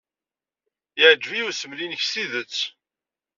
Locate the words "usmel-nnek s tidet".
1.49-2.57